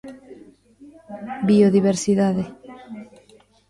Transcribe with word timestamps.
Biodiversidade. 1.47 2.43